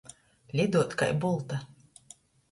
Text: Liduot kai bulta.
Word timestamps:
Liduot 0.59 0.91
kai 1.01 1.09
bulta. 1.21 1.57